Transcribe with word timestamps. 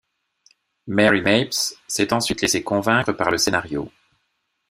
Mary 0.87 1.21
Mapes 1.21 1.75
s'est 1.87 2.11
ensuite 2.11 2.41
laissée 2.41 2.63
convaincre 2.63 3.13
par 3.13 3.29
le 3.29 3.37
scénario. 3.37 3.91